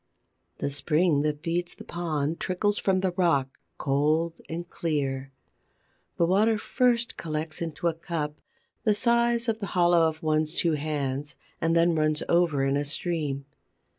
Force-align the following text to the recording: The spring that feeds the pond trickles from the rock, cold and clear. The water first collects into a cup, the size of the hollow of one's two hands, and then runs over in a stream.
The 0.57 0.71
spring 0.71 1.21
that 1.21 1.43
feeds 1.43 1.75
the 1.75 1.83
pond 1.83 2.39
trickles 2.39 2.79
from 2.79 3.01
the 3.01 3.11
rock, 3.11 3.59
cold 3.77 4.41
and 4.49 4.67
clear. 4.67 5.31
The 6.17 6.25
water 6.25 6.57
first 6.57 7.17
collects 7.17 7.61
into 7.61 7.85
a 7.87 7.93
cup, 7.93 8.41
the 8.83 8.95
size 8.95 9.47
of 9.47 9.59
the 9.59 9.67
hollow 9.77 10.01
of 10.09 10.23
one's 10.23 10.55
two 10.55 10.71
hands, 10.71 11.35
and 11.61 11.75
then 11.75 11.93
runs 11.93 12.23
over 12.27 12.63
in 12.65 12.77
a 12.77 12.83
stream. 12.83 13.45